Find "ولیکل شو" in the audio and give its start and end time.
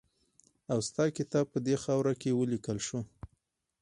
2.39-2.99